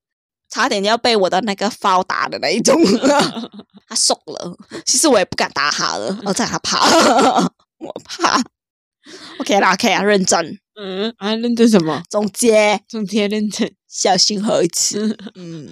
[0.50, 2.76] 差点要被我的那个包打的那一种，
[3.88, 4.58] 他怂了。
[4.86, 6.80] 其实我也不敢打他了，我在他怕，
[7.80, 8.42] 我怕。
[9.40, 10.60] OK 啦，OK 啊，认真。
[10.80, 12.04] 嗯啊，认真什么？
[12.10, 15.18] 总结，总结认真，小心猴子。
[15.36, 15.70] 嗯，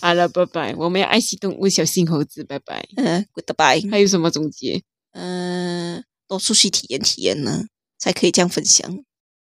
[0.00, 0.74] 好了，拜拜。
[0.76, 2.86] 我们要爱惜动物，小心猴子，拜拜。
[2.96, 3.90] 嗯，Goodbye。
[3.90, 4.82] 还有什么总结？
[5.12, 7.64] 嗯，多出去体验体验呢，
[7.98, 8.90] 才可以这样分享。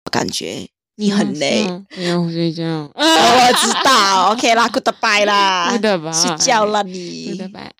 [0.06, 0.70] 我感觉。
[0.98, 2.64] 你很累，不要睡觉。
[2.96, 7.38] 我知道，OK 啦， Goodbye 啦， 睡觉睡觉了你。
[7.38, 7.76] Goodbye。